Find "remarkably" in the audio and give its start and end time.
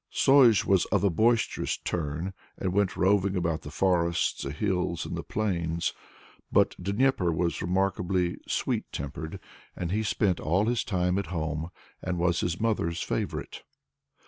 7.61-8.39